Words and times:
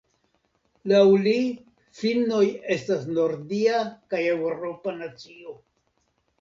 Laŭ 0.91 1.01
li 1.25 1.33
finnoj 1.99 2.41
estas 2.77 3.07
nordia 3.19 3.85
kaj 4.15 4.25
eŭropa 4.33 4.99
nacio. 5.01 5.59